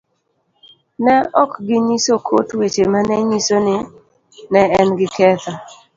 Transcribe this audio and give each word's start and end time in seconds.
Ne 1.03 1.15
ok 1.43 1.51
ginyiso 1.67 2.13
kot 2.25 2.49
weche 2.59 2.83
ma 2.91 2.99
ne 3.07 3.15
nyiso 3.29 3.57
ni 3.65 3.75
ne 4.51 4.61
en 4.79 4.89
gi 4.97 5.07
ketho 5.15 5.51